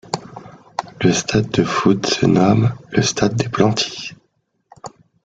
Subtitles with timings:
[1.01, 4.15] Le stade de foot se nomme le stade des Plantys.